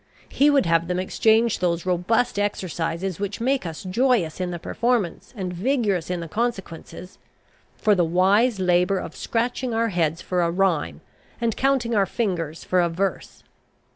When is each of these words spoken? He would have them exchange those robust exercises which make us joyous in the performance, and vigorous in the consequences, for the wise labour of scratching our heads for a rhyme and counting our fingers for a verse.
He 0.29 0.49
would 0.49 0.65
have 0.65 0.87
them 0.87 0.97
exchange 0.97 1.59
those 1.59 1.85
robust 1.85 2.39
exercises 2.39 3.19
which 3.19 3.39
make 3.39 3.67
us 3.67 3.83
joyous 3.83 4.41
in 4.41 4.49
the 4.49 4.57
performance, 4.57 5.31
and 5.37 5.53
vigorous 5.53 6.09
in 6.09 6.21
the 6.21 6.27
consequences, 6.27 7.19
for 7.77 7.93
the 7.93 8.03
wise 8.03 8.59
labour 8.59 8.97
of 8.97 9.15
scratching 9.15 9.75
our 9.75 9.89
heads 9.89 10.19
for 10.19 10.41
a 10.41 10.49
rhyme 10.49 11.01
and 11.39 11.55
counting 11.55 11.93
our 11.93 12.07
fingers 12.07 12.63
for 12.63 12.81
a 12.81 12.89
verse. 12.89 13.43